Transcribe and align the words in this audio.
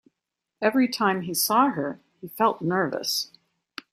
Every 0.63 0.87
time 0.87 1.21
he 1.21 1.33
saw 1.35 1.69
her, 1.69 1.99
he 2.21 2.27
felt 2.27 2.63
nervous. 2.63 3.29